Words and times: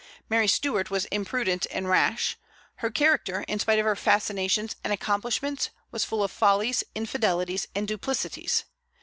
Mary 0.31 0.47
Stuart 0.47 0.89
was 0.89 1.05
imprudent 1.11 1.67
and 1.69 1.87
rash. 1.87 2.35
Her 2.77 2.89
character, 2.89 3.41
in 3.47 3.59
spite 3.59 3.77
of 3.77 3.85
her 3.85 3.95
fascinations 3.95 4.75
and 4.83 4.91
accomplishments, 4.91 5.69
was 5.91 6.05
full 6.05 6.23
of 6.23 6.31
follies, 6.31 6.83
infidelities, 6.95 7.67
and 7.75 7.87
duplicities. 7.87 8.63